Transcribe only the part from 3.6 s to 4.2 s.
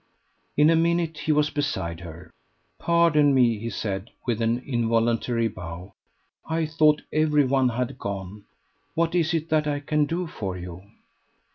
said,